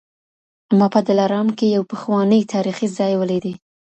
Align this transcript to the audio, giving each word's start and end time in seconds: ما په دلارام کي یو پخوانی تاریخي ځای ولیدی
ما 0.77 0.87
په 0.93 0.99
دلارام 1.07 1.47
کي 1.57 1.65
یو 1.75 1.83
پخوانی 1.91 2.41
تاریخي 2.53 2.87
ځای 2.97 3.13
ولیدی 3.17 3.53